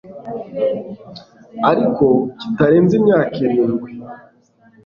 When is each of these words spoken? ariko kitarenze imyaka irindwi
ariko 1.71 2.05
kitarenze 2.39 2.93
imyaka 2.99 3.35
irindwi 3.45 3.91